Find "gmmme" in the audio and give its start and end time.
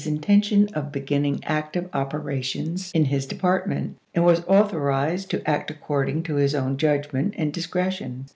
6.23-6.25